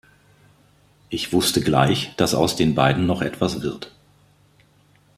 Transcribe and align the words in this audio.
Ich 1.11 1.31
wusste 1.31 1.61
gleich, 1.61 2.15
dass 2.17 2.33
aus 2.33 2.55
den 2.55 2.73
beiden 2.73 3.05
noch 3.05 3.21
etwas 3.21 3.61
wird. 3.61 3.91